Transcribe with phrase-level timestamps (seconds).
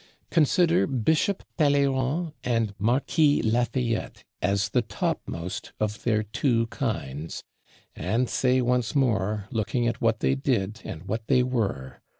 [0.31, 7.43] Consider Bishop Talleyrand and Marquis Lafayette as the topmost of their two kinds;
[7.95, 12.01] and say once more, looking at what they did and what they were.